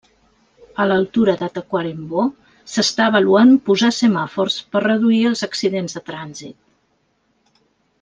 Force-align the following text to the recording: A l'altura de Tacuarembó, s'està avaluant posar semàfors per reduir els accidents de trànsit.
A 0.83 0.85
l'altura 0.91 1.35
de 1.41 1.49
Tacuarembó, 1.57 2.25
s'està 2.77 3.07
avaluant 3.11 3.53
posar 3.69 3.93
semàfors 4.01 4.59
per 4.73 4.85
reduir 4.89 5.23
els 5.35 5.49
accidents 5.53 5.99
de 6.01 6.07
trànsit. 6.13 7.65